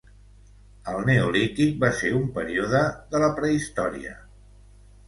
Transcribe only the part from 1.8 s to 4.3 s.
va ser un període de la prehistòria.